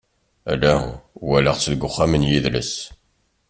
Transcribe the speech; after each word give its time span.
Ala, 0.51 0.75
walaɣ-tt 1.27 1.69
deg 1.71 1.83
wexxam 1.83 2.13
n 2.19 2.27
yidles. 2.29 2.73